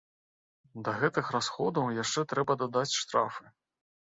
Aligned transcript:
Да 0.87 0.93
гэтых 1.03 1.29
расходаў 1.35 1.91
яшчэ 2.01 2.25
трэба 2.33 2.59
дадаць 2.63 2.97
штрафы. 3.01 3.45